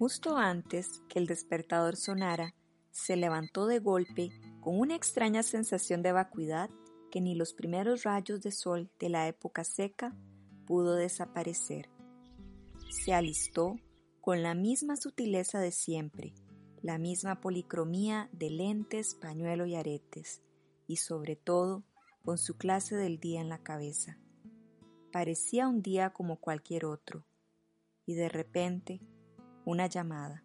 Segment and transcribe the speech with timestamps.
[0.00, 2.54] Justo antes que el despertador sonara,
[2.90, 4.30] se levantó de golpe
[4.62, 6.70] con una extraña sensación de vacuidad
[7.10, 10.16] que ni los primeros rayos de sol de la época seca
[10.66, 11.90] pudo desaparecer.
[12.88, 13.76] Se alistó
[14.22, 16.32] con la misma sutileza de siempre,
[16.80, 20.40] la misma policromía de lentes, pañuelo y aretes,
[20.86, 21.84] y sobre todo
[22.24, 24.16] con su clase del día en la cabeza.
[25.12, 27.26] Parecía un día como cualquier otro,
[28.06, 29.02] y de repente
[29.70, 30.42] una llamada.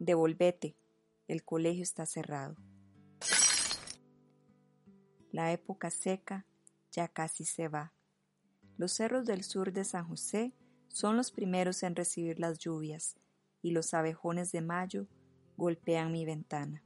[0.00, 0.76] Devolvete,
[1.28, 2.56] el colegio está cerrado.
[5.30, 6.44] La época seca
[6.90, 7.92] ya casi se va.
[8.78, 10.52] Los cerros del sur de San José
[10.88, 13.16] son los primeros en recibir las lluvias
[13.62, 15.06] y los abejones de mayo
[15.56, 16.82] golpean mi ventana.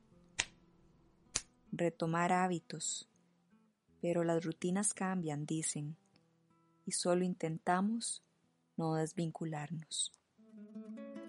[1.73, 3.09] Retomar hábitos.
[4.03, 5.97] Pero las rutinas cambian, dicen,
[6.85, 8.23] y solo intentamos
[8.77, 10.13] no desvincularnos.
[10.59, 11.28] Música